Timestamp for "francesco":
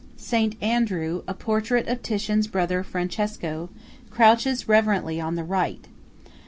2.81-3.69